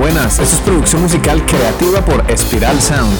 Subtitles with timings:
[0.00, 0.38] buenas.
[0.38, 3.18] Esto es producción musical creativa por Espiral Sound.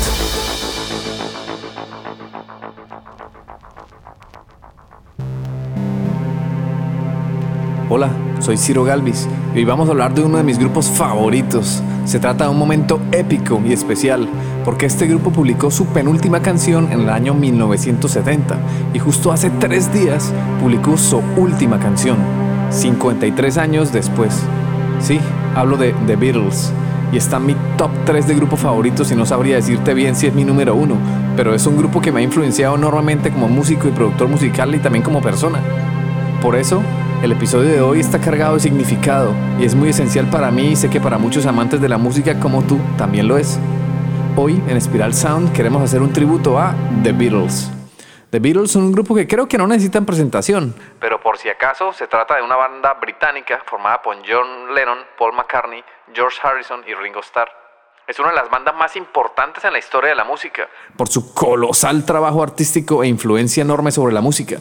[7.91, 8.09] Hola,
[8.39, 11.83] soy Ciro Galvis y hoy vamos a hablar de uno de mis grupos favoritos.
[12.07, 14.27] Se trata de un momento épico y especial,
[14.65, 18.57] porque este grupo publicó su penúltima canción en el año 1970
[18.95, 22.17] y justo hace tres días publicó su última canción,
[22.71, 24.33] 53 años después.
[25.01, 25.21] Sí,
[25.55, 26.73] hablo de The Beatles
[27.13, 30.27] y está en mi top 3 de grupos favoritos y no sabría decirte bien si
[30.27, 30.97] es mi número uno,
[31.37, 34.79] pero es un grupo que me ha influenciado enormemente como músico y productor musical y
[34.79, 35.59] también como persona.
[36.41, 36.83] Por eso,
[37.23, 40.77] el episodio de hoy está cargado de significado y es muy esencial para mí y
[40.77, 43.59] sé que para muchos amantes de la música como tú también lo es.
[44.37, 47.80] Hoy en Spiral Sound queremos hacer un tributo a The Beatles.
[48.31, 51.93] The Beatles son un grupo que creo que no necesitan presentación, pero por si acaso
[51.93, 55.83] se trata de una banda británica formada por John Lennon, Paul McCartney,
[56.15, 57.49] George Harrison y Ringo Starr.
[58.07, 61.35] Es una de las bandas más importantes en la historia de la música, por su
[61.35, 64.59] colosal trabajo artístico e influencia enorme sobre la música.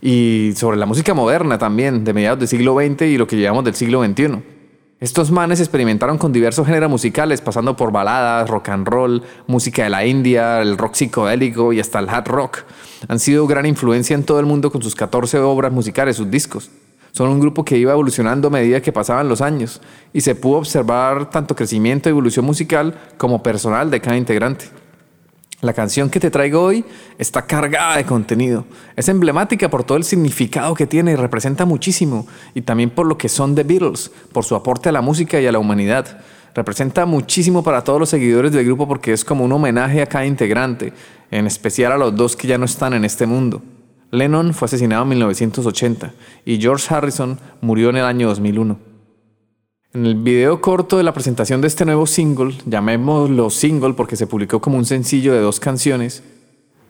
[0.00, 3.64] Y sobre la música moderna también, de mediados del siglo XX y lo que llevamos
[3.64, 4.57] del siglo XXI.
[5.00, 9.90] Estos manes experimentaron con diversos géneros musicales, pasando por baladas, rock and roll, música de
[9.90, 12.58] la India, el rock psicodélico y hasta el hard rock.
[13.06, 16.68] Han sido gran influencia en todo el mundo con sus 14 obras musicales, sus discos.
[17.12, 19.80] Son un grupo que iba evolucionando a medida que pasaban los años
[20.12, 24.64] y se pudo observar tanto crecimiento y evolución musical como personal de cada integrante.
[25.60, 26.84] La canción que te traigo hoy
[27.18, 28.64] está cargada de contenido.
[28.94, 32.28] Es emblemática por todo el significado que tiene y representa muchísimo.
[32.54, 35.48] Y también por lo que son The Beatles, por su aporte a la música y
[35.48, 36.20] a la humanidad.
[36.54, 40.26] Representa muchísimo para todos los seguidores del grupo porque es como un homenaje a cada
[40.26, 40.92] integrante,
[41.32, 43.60] en especial a los dos que ya no están en este mundo.
[44.12, 48.87] Lennon fue asesinado en 1980 y George Harrison murió en el año 2001.
[49.94, 54.26] En el video corto de la presentación de este nuevo single, llamémoslo single porque se
[54.26, 56.22] publicó como un sencillo de dos canciones,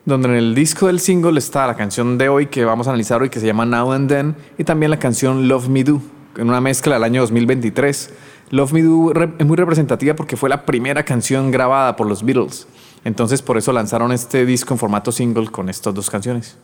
[0.03, 3.21] donde en el disco del single está la canción de hoy que vamos a analizar
[3.21, 6.01] hoy que se llama Now and Then y también la canción Love Me Do,
[6.35, 8.09] en una mezcla del año 2023.
[8.49, 12.67] Love Me Do es muy representativa porque fue la primera canción grabada por los Beatles,
[13.05, 16.57] entonces por eso lanzaron este disco en formato single con estas dos canciones.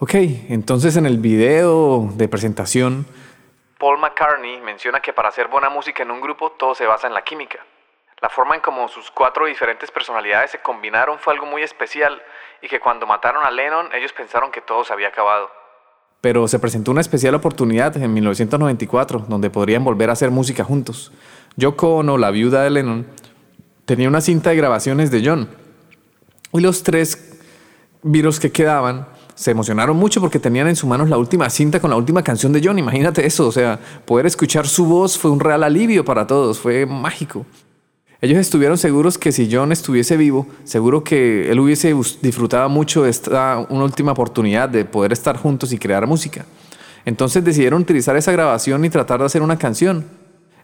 [0.00, 0.14] Ok,
[0.50, 3.06] entonces en el video de presentación
[3.80, 7.14] Paul McCartney menciona que para hacer buena música en un grupo todo se basa en
[7.14, 7.58] la química.
[8.20, 12.20] La forma en cómo sus cuatro diferentes personalidades se combinaron fue algo muy especial
[12.60, 15.50] y que cuando mataron a Lennon ellos pensaron que todo se había acabado.
[16.20, 21.10] Pero se presentó una especial oportunidad en 1994 donde podrían volver a hacer música juntos.
[21.56, 23.06] Yoko Ono, la viuda de Lennon,
[23.86, 25.48] tenía una cinta de grabaciones de John
[26.52, 27.40] y los tres
[28.02, 31.90] virus que quedaban se emocionaron mucho porque tenían en sus manos la última cinta con
[31.90, 32.78] la última canción de John.
[32.78, 36.86] Imagínate eso, o sea, poder escuchar su voz fue un real alivio para todos, fue
[36.86, 37.46] mágico.
[38.22, 43.10] Ellos estuvieron seguros que si John estuviese vivo, seguro que él hubiese disfrutado mucho de
[43.10, 46.44] esta una última oportunidad de poder estar juntos y crear música.
[47.06, 50.04] Entonces decidieron utilizar esa grabación y tratar de hacer una canción.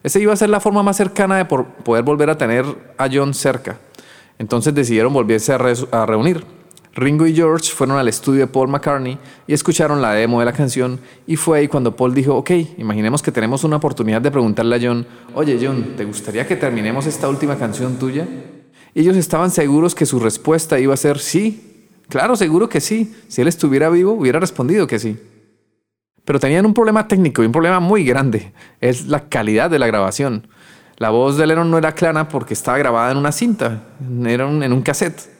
[0.03, 2.63] Esa iba a ser la forma más cercana de poder volver a tener
[2.95, 3.79] a John cerca.
[4.37, 6.56] Entonces decidieron volverse a reunir.
[6.97, 10.51] Ringo y George fueron al estudio de Paul McCartney y escucharon la demo de la
[10.51, 12.49] canción y fue ahí cuando Paul dijo, ok,
[12.79, 17.05] imaginemos que tenemos una oportunidad de preguntarle a John, oye John, ¿te gustaría que terminemos
[17.05, 18.27] esta última canción tuya?
[18.95, 23.41] Ellos estaban seguros que su respuesta iba a ser sí, claro, seguro que sí, si
[23.41, 25.19] él estuviera vivo hubiera respondido que sí.
[26.25, 29.85] Pero tenían un problema técnico y un problema muy grande, es la calidad de la
[29.85, 30.47] grabación.
[30.97, 33.83] La voz de Lennon no era clara porque estaba grabada en una cinta,
[34.25, 35.36] era en un cassette.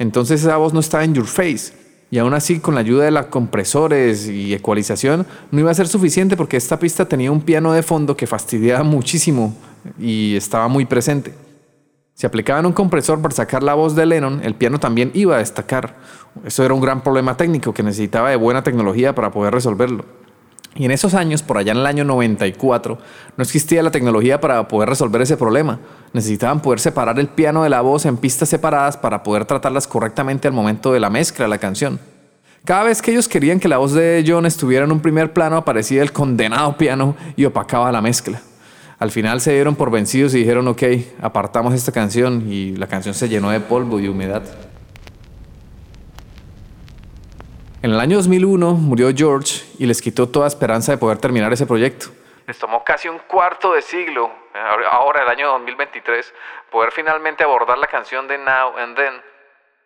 [0.00, 1.74] Entonces esa voz no estaba en your face.
[2.10, 5.88] Y aún así, con la ayuda de los compresores y ecualización, no iba a ser
[5.88, 9.54] suficiente porque esta pista tenía un piano de fondo que fastidiaba muchísimo
[9.98, 11.34] y estaba muy presente.
[12.14, 15.38] Si aplicaban un compresor para sacar la voz de Lennon, el piano también iba a
[15.38, 15.98] destacar.
[16.46, 20.06] Eso era un gran problema técnico que necesitaba de buena tecnología para poder resolverlo.
[20.76, 22.98] Y en esos años, por allá en el año 94,
[23.36, 25.80] no existía la tecnología para poder resolver ese problema.
[26.12, 30.46] Necesitaban poder separar el piano de la voz en pistas separadas para poder tratarlas correctamente
[30.46, 31.98] al momento de la mezcla de la canción.
[32.64, 35.56] Cada vez que ellos querían que la voz de John estuviera en un primer plano,
[35.56, 38.40] aparecía el condenado piano y opacaba la mezcla.
[38.98, 40.82] Al final se dieron por vencidos y dijeron, ok,
[41.22, 44.42] apartamos esta canción y la canción se llenó de polvo y humedad.
[47.82, 51.64] En el año 2001 murió George y les quitó toda esperanza de poder terminar ese
[51.64, 52.08] proyecto.
[52.46, 54.30] Les tomó casi un cuarto de siglo,
[54.90, 56.34] ahora el año 2023,
[56.70, 59.22] poder finalmente abordar la canción de Now and Then.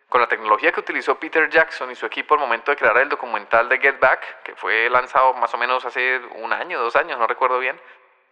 [0.08, 3.08] Con la tecnología que utilizó Peter Jackson y su equipo al momento de crear el
[3.08, 7.17] documental de Get Back, que fue lanzado más o menos hace un año, dos años,
[7.17, 7.81] no recuerdo bien,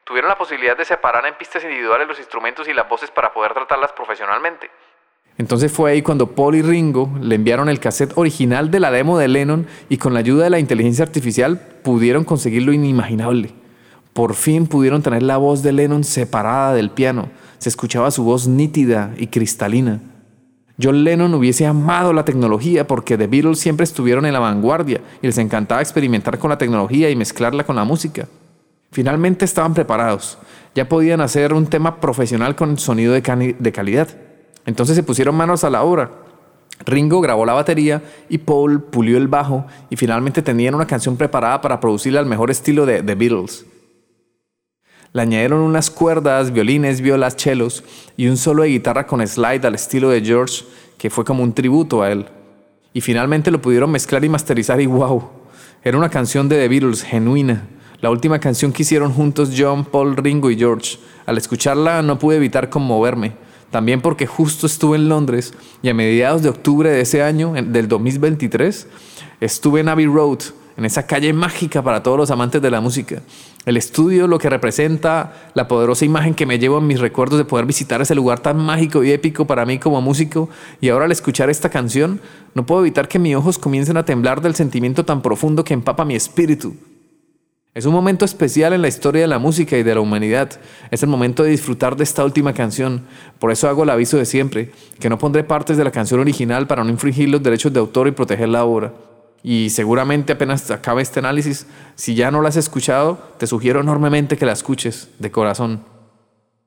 [0.02, 3.54] tuvieron la posibilidad de separar en pistas individuales los instrumentos y las voces para poder
[3.54, 4.72] tratarlas profesionalmente.
[5.38, 9.18] Entonces fue ahí cuando Paul y Ringo le enviaron el cassette original de la demo
[9.18, 13.50] de Lennon y con la ayuda de la inteligencia artificial pudieron conseguir lo inimaginable.
[14.12, 17.30] Por fin pudieron tener la voz de Lennon separada del piano.
[17.58, 20.00] Se escuchaba su voz nítida y cristalina.
[20.80, 25.26] John Lennon hubiese amado la tecnología porque The Beatles siempre estuvieron en la vanguardia y
[25.26, 28.26] les encantaba experimentar con la tecnología y mezclarla con la música.
[28.90, 30.38] Finalmente estaban preparados.
[30.74, 34.08] Ya podían hacer un tema profesional con sonido de, de calidad.
[34.66, 36.10] Entonces se pusieron manos a la obra.
[36.84, 41.60] Ringo grabó la batería y Paul pulió el bajo y finalmente tenían una canción preparada
[41.60, 43.66] para producirla al mejor estilo de The Beatles.
[45.12, 47.84] Le añadieron unas cuerdas, violines, violas, chelos
[48.16, 50.64] y un solo de guitarra con slide al estilo de George,
[50.96, 52.26] que fue como un tributo a él.
[52.94, 55.22] Y finalmente lo pudieron mezclar y masterizar y wow,
[55.84, 57.68] era una canción de The Beatles genuina,
[58.00, 60.98] la última canción que hicieron juntos John, Paul, Ringo y George.
[61.26, 63.32] Al escucharla no pude evitar conmoverme.
[63.72, 67.88] También porque justo estuve en Londres y a mediados de octubre de ese año, del
[67.88, 68.86] 2023,
[69.40, 70.40] estuve en Abbey Road,
[70.76, 73.22] en esa calle mágica para todos los amantes de la música.
[73.64, 77.46] El estudio, lo que representa la poderosa imagen que me llevo en mis recuerdos de
[77.46, 80.50] poder visitar ese lugar tan mágico y épico para mí como músico,
[80.82, 82.20] y ahora al escuchar esta canción,
[82.54, 86.04] no puedo evitar que mis ojos comiencen a temblar del sentimiento tan profundo que empapa
[86.04, 86.76] mi espíritu.
[87.74, 90.60] Es un momento especial en la historia de la música y de la humanidad.
[90.90, 93.06] Es el momento de disfrutar de esta última canción.
[93.38, 96.66] Por eso hago el aviso de siempre, que no pondré partes de la canción original
[96.66, 98.92] para no infringir los derechos de autor y proteger la obra.
[99.42, 104.36] Y seguramente apenas acabe este análisis, si ya no la has escuchado, te sugiero enormemente
[104.36, 105.80] que la escuches de corazón.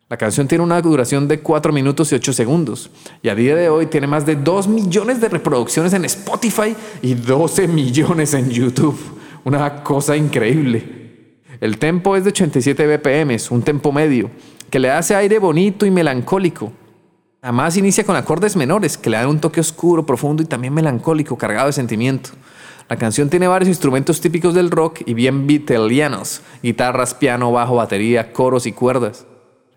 [0.10, 2.90] La canción tiene una duración de 4 minutos y 8 segundos
[3.22, 7.14] y a día de hoy tiene más de 2 millones de reproducciones en Spotify y
[7.14, 9.15] 12 millones en YouTube.
[9.46, 11.38] Una cosa increíble.
[11.62, 14.32] El tempo es de 87 BPM, un tempo medio,
[14.72, 16.74] que le hace aire bonito y melancólico.
[17.44, 21.38] Además inicia con acordes menores, que le dan un toque oscuro, profundo y también melancólico,
[21.38, 22.32] cargado de sentimiento.
[22.90, 28.34] La canción tiene varios instrumentos típicos del rock y bien beatleianos, guitarras, piano, bajo, batería,
[28.34, 29.28] coros y cuerdas.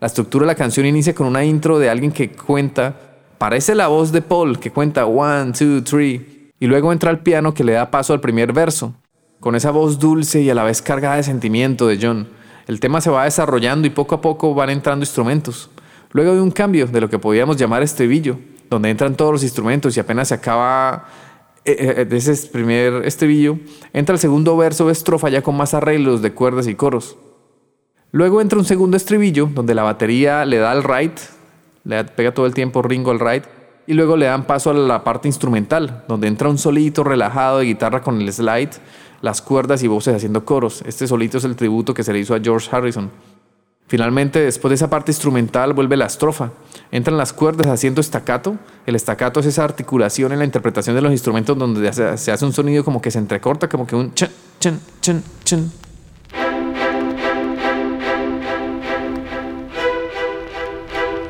[0.01, 2.99] La estructura de la canción inicia con una intro de alguien que cuenta,
[3.37, 7.53] parece la voz de Paul, que cuenta one, two, three, y luego entra el piano
[7.53, 8.95] que le da paso al primer verso
[9.41, 12.29] con esa voz dulce y a la vez cargada de sentimiento de John.
[12.67, 15.71] El tema se va desarrollando y poco a poco van entrando instrumentos.
[16.13, 18.39] Luego hay un cambio de lo que podíamos llamar estribillo,
[18.71, 21.07] donde entran todos los instrumentos y apenas se acaba
[21.65, 23.59] eh, eh, de ese primer estribillo,
[23.93, 27.19] entra el segundo verso de estrofa ya con más arreglos de cuerdas y coros.
[28.11, 31.17] Luego entra un segundo estribillo donde la batería le da el ride,
[31.85, 33.43] le pega todo el tiempo Ringo al ride,
[33.87, 37.67] y luego le dan paso a la parte instrumental, donde entra un solito relajado de
[37.67, 38.71] guitarra con el slide,
[39.21, 40.83] las cuerdas y voces haciendo coros.
[40.87, 43.11] Este solito es el tributo que se le hizo a George Harrison.
[43.89, 46.51] Finalmente, después de esa parte instrumental, vuelve la estrofa.
[46.91, 48.57] Entran las cuerdas haciendo estacato.
[48.87, 52.53] El estacato es esa articulación en la interpretación de los instrumentos donde se hace un
[52.53, 54.31] sonido como que se entrecorta, como que un chen,
[54.61, 55.73] chen, chen, chen.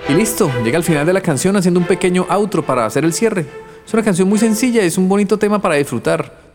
[0.08, 3.12] Y listo, llega al final de la canción haciendo un pequeño outro para hacer el
[3.12, 3.46] cierre.
[3.86, 6.47] Es una canción muy sencilla es un bonito tema para disfrutar.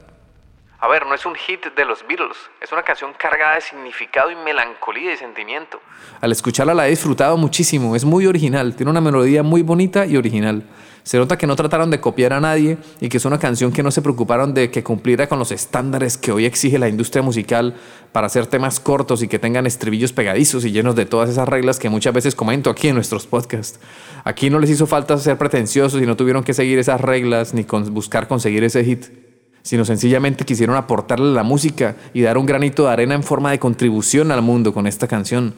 [0.83, 4.29] A ver, no es un hit de los Beatles, es una canción cargada de significado
[4.29, 5.79] y melancolía y sentimiento.
[6.19, 10.17] Al escucharla la he disfrutado muchísimo, es muy original, tiene una melodía muy bonita y
[10.17, 10.63] original.
[11.03, 13.81] Se nota que no trataron de copiar a nadie y que es una canción que
[13.81, 17.77] no se preocuparon de que cumpliera con los estándares que hoy exige la industria musical
[18.11, 21.79] para hacer temas cortos y que tengan estribillos pegadizos y llenos de todas esas reglas
[21.79, 23.79] que muchas veces comento aquí en nuestros podcasts.
[24.25, 27.63] Aquí no les hizo falta ser pretenciosos y no tuvieron que seguir esas reglas ni
[27.63, 29.32] buscar conseguir ese hit
[29.63, 33.59] sino sencillamente quisieron aportarle la música y dar un granito de arena en forma de
[33.59, 35.55] contribución al mundo con esta canción.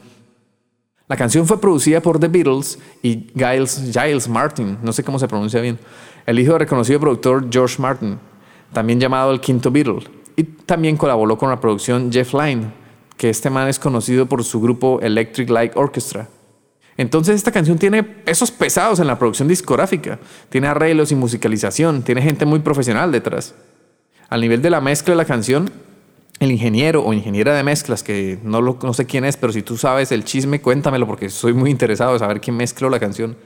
[1.08, 5.28] La canción fue producida por The Beatles y Giles, Giles Martin, no sé cómo se
[5.28, 5.78] pronuncia bien,
[6.24, 8.18] el hijo del reconocido productor George Martin,
[8.72, 12.72] también llamado el quinto Beatle, y también colaboró con la producción Jeff Lynne,
[13.16, 16.28] que este man es conocido por su grupo Electric Light Orchestra.
[16.96, 22.22] Entonces esta canción tiene pesos pesados en la producción discográfica, tiene arreglos y musicalización, tiene
[22.22, 23.54] gente muy profesional detrás.
[24.28, 25.70] Al nivel de la mezcla de la canción,
[26.40, 29.62] el ingeniero o ingeniera de mezclas, que no, lo, no sé quién es, pero si
[29.62, 33.36] tú sabes el chisme, cuéntamelo porque soy muy interesado de saber quién mezcló la canción.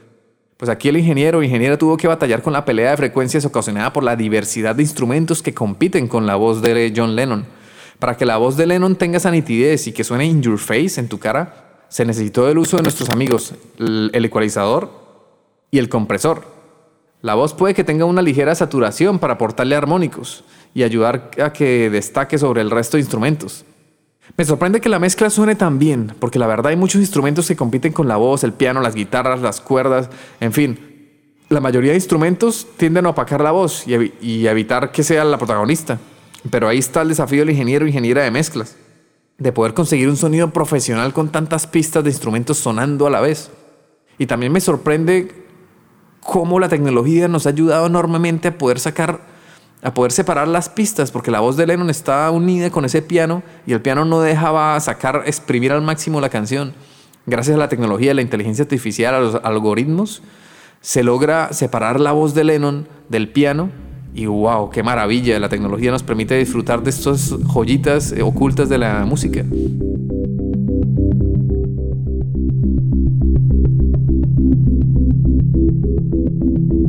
[0.56, 3.92] Pues aquí el ingeniero o ingeniera tuvo que batallar con la pelea de frecuencias ocasionada
[3.92, 7.46] por la diversidad de instrumentos que compiten con la voz de John Lennon.
[7.99, 10.99] Para que la voz de Lennon tenga esa nitidez y que suene in your face,
[10.99, 14.90] en tu cara, se necesitó el uso de nuestros amigos, el ecualizador
[15.70, 16.60] y el compresor.
[17.22, 21.90] La voz puede que tenga una ligera saturación para aportarle armónicos y ayudar a que
[21.90, 23.64] destaque sobre el resto de instrumentos.
[24.36, 27.56] Me sorprende que la mezcla suene tan bien, porque la verdad hay muchos instrumentos que
[27.56, 30.08] compiten con la voz, el piano, las guitarras, las cuerdas,
[30.40, 30.78] en fin.
[31.48, 35.98] La mayoría de instrumentos tienden a opacar la voz y, evitar que sea la protagonista.
[36.48, 38.76] Pero ahí está el desafío del ingeniero o ingeniera de mezclas,
[39.36, 43.50] de poder conseguir un sonido profesional con tantas pistas de instrumentos sonando a la vez.
[44.16, 45.40] Y también me sorprende
[46.30, 49.20] cómo la tecnología nos ha ayudado enormemente a poder sacar
[49.82, 53.42] a poder separar las pistas, porque la voz de Lennon está unida con ese piano
[53.66, 56.72] y el piano no dejaba sacar, exprimir al máximo la canción.
[57.26, 60.22] Gracias a la tecnología, a la inteligencia artificial, a los algoritmos,
[60.80, 63.70] se logra separar la voz de Lennon del piano
[64.14, 68.78] y wow, qué maravilla, la tecnología nos permite disfrutar de estas joyitas eh, ocultas de
[68.78, 69.44] la música.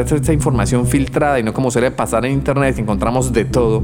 [0.00, 3.82] esta información filtrada y no como suele pasar en internet, encontramos de todo.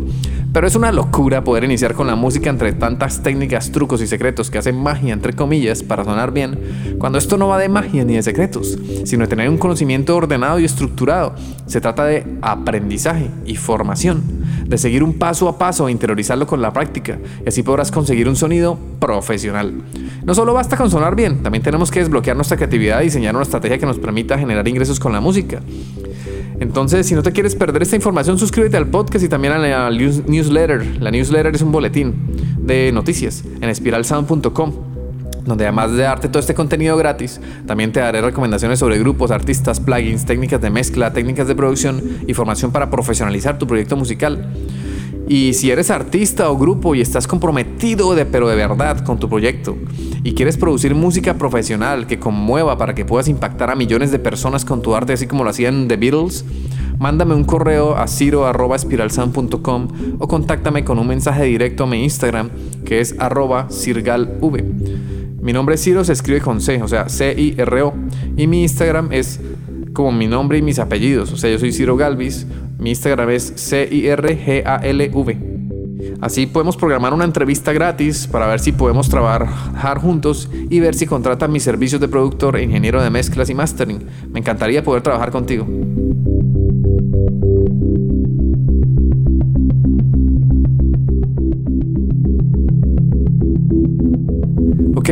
[0.52, 4.50] Pero es una locura poder iniciar con la música entre tantas técnicas, trucos y secretos
[4.50, 6.58] que hacen magia, entre comillas, para sonar bien,
[6.98, 10.58] cuando esto no va de magia ni de secretos, sino de tener un conocimiento ordenado
[10.58, 11.34] y estructurado.
[11.66, 14.22] Se trata de aprendizaje y formación,
[14.66, 18.28] de seguir un paso a paso e interiorizarlo con la práctica, y así podrás conseguir
[18.28, 19.72] un sonido profesional.
[20.24, 23.44] No solo basta con sonar bien, también tenemos que desbloquear nuestra creatividad y diseñar una
[23.44, 25.60] estrategia que nos permita generar ingresos con la música.
[26.60, 29.90] Entonces, si no te quieres perder esta información, suscríbete al podcast y también a la
[29.90, 31.00] newsletter.
[31.00, 32.14] La newsletter es un boletín
[32.58, 34.90] de noticias en espiralsound.com
[35.44, 39.80] donde además de darte todo este contenido gratis, también te daré recomendaciones sobre grupos, artistas,
[39.80, 44.50] plugins, técnicas de mezcla, técnicas de producción y formación para profesionalizar tu proyecto musical.
[45.30, 49.28] Y si eres artista o grupo y estás comprometido de pero de verdad con tu
[49.28, 49.76] proyecto
[50.24, 54.64] y quieres producir música profesional que conmueva para que puedas impactar a millones de personas
[54.64, 56.44] con tu arte así como lo hacían The Beatles,
[56.98, 62.50] mándame un correo a ciro.espiralsan.com o contáctame con un mensaje directo a mi Instagram
[62.84, 63.68] que es arroba.
[65.40, 67.94] Mi nombre es Ciro, se escribe con C, o sea, C-I-R-O.
[68.36, 69.38] Y mi Instagram es
[69.92, 71.32] como mi nombre y mis apellidos.
[71.32, 72.46] O sea, yo soy Ciro Galvis
[72.80, 75.38] mi Instagram es C-I-R-G-A-L-V.
[76.20, 81.06] Así podemos programar una entrevista gratis para ver si podemos trabajar juntos y ver si
[81.06, 84.06] contratan mis servicios de productor, ingeniero de mezclas y mastering.
[84.30, 85.66] Me encantaría poder trabajar contigo.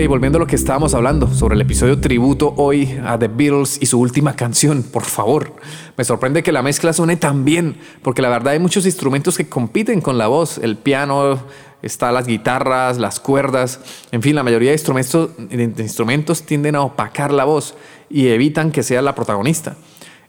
[0.07, 3.87] Volviendo a lo que estábamos hablando sobre el episodio tributo hoy a The Beatles y
[3.87, 5.55] su última canción, por favor.
[5.97, 9.49] Me sorprende que la mezcla suene tan bien, porque la verdad hay muchos instrumentos que
[9.49, 10.59] compiten con la voz.
[10.59, 11.39] El piano,
[11.83, 13.81] está las guitarras, las cuerdas,
[14.13, 17.75] en fin, la mayoría de instrumentos, de instrumentos tienden a opacar la voz
[18.09, 19.77] y evitan que sea la protagonista.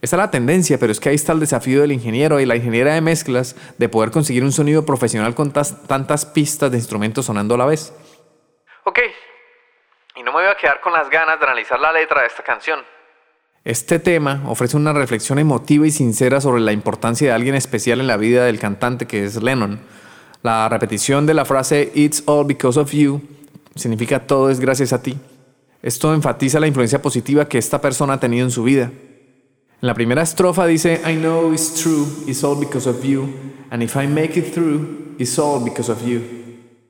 [0.01, 2.55] Esa es la tendencia, pero es que ahí está el desafío del ingeniero y la
[2.55, 7.55] ingeniera de mezclas de poder conseguir un sonido profesional con tantas pistas de instrumentos sonando
[7.55, 7.93] a la vez.
[8.85, 8.99] Ok,
[10.19, 12.43] y no me voy a quedar con las ganas de analizar la letra de esta
[12.43, 12.81] canción.
[13.63, 18.07] Este tema ofrece una reflexión emotiva y sincera sobre la importancia de alguien especial en
[18.07, 19.79] la vida del cantante que es Lennon.
[20.43, 23.21] La repetición de la frase It's all because of you
[23.75, 25.17] significa todo es gracias a ti.
[25.81, 28.91] Esto enfatiza la influencia positiva que esta persona ha tenido en su vida.
[29.81, 33.29] En la primera estrofa dice I know it's true, it's all because of you,
[33.71, 36.38] and if I make it through, it's all because of you.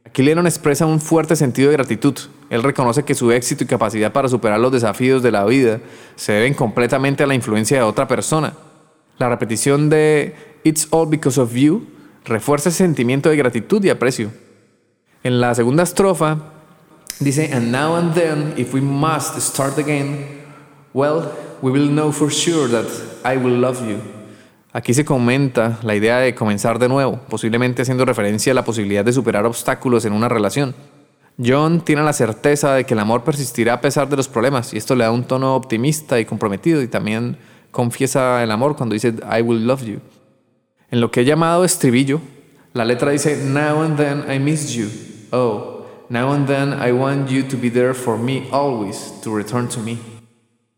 [0.10, 2.16] Aquí Lennon expresa un fuerte sentido de gratitud.
[2.50, 5.82] Él reconoce que su éxito y capacidad para superar los desafíos de la vida
[6.16, 8.54] se deben completamente a la influencia de otra persona.
[9.20, 11.86] La repetición de It's all because of you
[12.26, 14.32] refuerza ese sentimiento de gratitud y aprecio.
[15.24, 16.40] En la segunda estrofa
[17.20, 20.26] dice, And now and then, if we must start again,
[20.92, 22.88] well, we will know for sure that
[23.24, 24.19] I will love you.
[24.80, 29.04] Aquí se comenta la idea de comenzar de nuevo, posiblemente haciendo referencia a la posibilidad
[29.04, 30.74] de superar obstáculos en una relación.
[31.38, 34.78] John tiene la certeza de que el amor persistirá a pesar de los problemas y
[34.78, 37.36] esto le da un tono optimista y comprometido y también
[37.72, 40.00] confiesa el amor cuando dice I will love you.
[40.92, 42.22] En lo que he llamado estribillo,
[42.72, 44.88] la letra dice Now and then I miss you.
[45.34, 49.68] Oh, now and then I want you to be there for me always, to return
[49.68, 49.98] to me.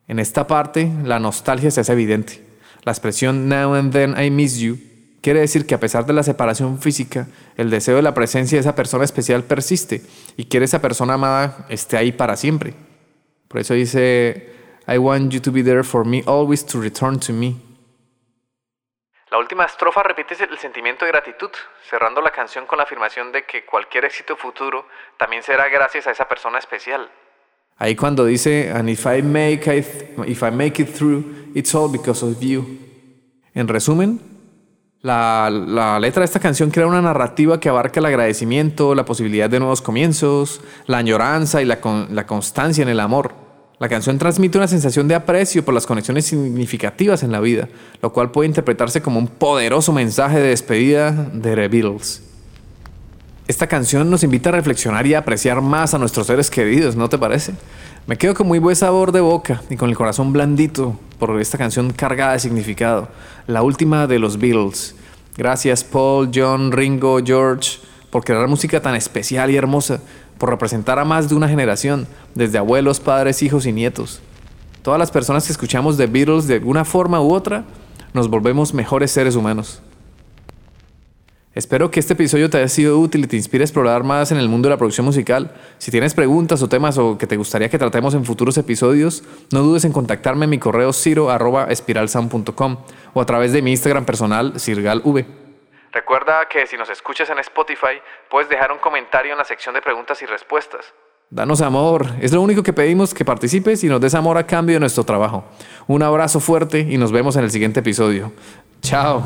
[0.08, 2.51] En esta parte, la nostalgia se hace evidente.
[2.84, 4.78] La expresión now and then I miss you
[5.22, 8.62] Quiere decir que a pesar de la separación física, el deseo de la presencia de
[8.62, 10.02] esa persona especial persiste
[10.36, 12.74] y quiere esa persona amada esté ahí para siempre.
[13.48, 14.52] Por eso dice,
[14.88, 17.56] I want you to be there for me, always to return to me.
[19.30, 21.52] La última estrofa repite el sentimiento de gratitud,
[21.88, 26.12] cerrando la canción con la afirmación de que cualquier éxito futuro también será gracias a
[26.12, 27.10] esa persona especial.
[27.82, 29.88] Ahí cuando dice, and if I make it,
[30.28, 32.78] if I make it through, it's all because of you.
[33.56, 34.22] En resumen,
[35.02, 39.50] la, la, letra de esta canción crea una narrativa que abarca el agradecimiento, la posibilidad
[39.50, 41.80] de nuevos comienzos, la añoranza y la,
[42.12, 43.34] la constancia en el amor.
[43.80, 47.68] La canción transmite una sensación de aprecio por las conexiones significativas en la vida,
[48.00, 52.31] lo cual puede interpretarse como un poderoso mensaje de despedida de The Beatles.
[53.48, 57.10] Esta canción nos invita a reflexionar y a apreciar más a nuestros seres queridos, ¿no
[57.10, 57.54] te parece?
[58.06, 61.58] Me quedo con muy buen sabor de boca y con el corazón blandito por esta
[61.58, 63.10] canción cargada de significado,
[63.48, 64.96] la última de los Beatles.
[65.36, 67.80] Gracias Paul, John, Ringo, George,
[68.12, 70.02] por crear música tan especial y hermosa
[70.38, 74.22] por representar a más de una generación, desde abuelos, padres, hijos y nietos.
[74.82, 77.64] Todas las personas que escuchamos The Beatles de alguna forma u otra,
[78.14, 79.82] nos volvemos mejores seres humanos.
[81.54, 84.38] Espero que este episodio te haya sido útil y te inspire a explorar más en
[84.38, 85.52] el mundo de la producción musical.
[85.80, 89.60] Si tienes preguntas o temas o que te gustaría que tratemos en futuros episodios, no
[89.60, 92.78] dudes en contactarme en mi correo ciro.espiralsound.com
[93.14, 95.26] o a través de mi Instagram personal, sirgalv.
[95.92, 99.82] Recuerda que si nos escuchas en Spotify, puedes dejar un comentario en la sección de
[99.82, 100.94] preguntas y respuestas.
[101.30, 104.76] Danos amor, es lo único que pedimos que participes y nos des amor a cambio
[104.76, 105.44] de nuestro trabajo.
[105.88, 108.32] Un abrazo fuerte y nos vemos en el siguiente episodio.
[108.82, 109.26] Chao.